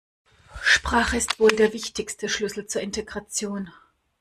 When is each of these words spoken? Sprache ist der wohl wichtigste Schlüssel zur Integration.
Sprache 0.63 1.15
ist 1.15 1.33
der 1.37 1.39
wohl 1.41 1.51
wichtigste 1.73 2.27
Schlüssel 2.27 2.65
zur 2.65 2.81
Integration. 2.81 3.69